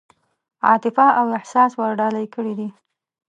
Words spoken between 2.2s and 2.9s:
کړي دي.